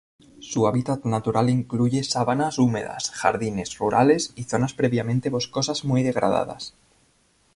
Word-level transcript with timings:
Su 0.39 0.65
hábitat 0.65 1.05
natural 1.05 1.51
incluye 1.51 2.03
sabanas 2.03 2.57
húmedas, 2.57 3.11
jardines 3.11 3.77
rurales 3.77 4.33
y 4.35 4.45
zonas 4.45 4.73
previamente 4.73 5.29
boscosas 5.29 5.83
muy 5.85 6.01
degradadas. 6.01 6.73